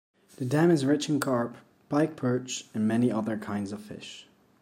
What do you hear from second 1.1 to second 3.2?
carp, pikeperch and many